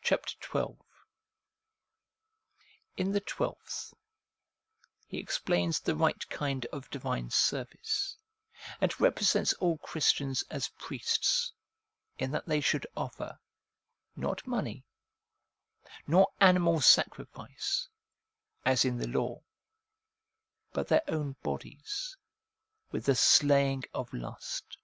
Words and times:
Chapter 0.00 0.34
XII. 0.42 0.78
In 2.96 3.12
the 3.12 3.20
twelfth, 3.20 3.92
he 5.06 5.18
explains 5.18 5.78
the 5.80 5.94
right 5.94 6.26
kind 6.30 6.64
of 6.72 6.88
divine 6.88 7.28
service, 7.28 8.16
and 8.80 8.98
represents 8.98 9.52
all 9.60 9.76
Christians 9.76 10.44
as 10.48 10.70
priests, 10.78 11.52
in 12.16 12.30
that 12.30 12.46
they 12.46 12.62
should 12.62 12.86
offer, 12.96 13.38
not 14.16 14.46
money, 14.46 14.86
nor 16.06 16.32
animal 16.40 16.80
sacrifice, 16.80 17.86
as 18.64 18.82
in 18.86 18.96
the 18.96 19.08
law, 19.08 19.42
but 20.72 20.88
their 20.88 21.02
own 21.06 21.36
bodies, 21.42 22.16
with 22.90 23.04
the 23.04 23.14
slaying 23.14 23.82
of 23.92 24.10
lust. 24.14 24.78